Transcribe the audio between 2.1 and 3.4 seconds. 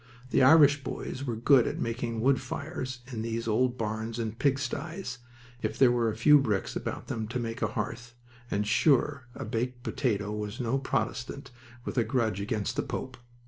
wood fires in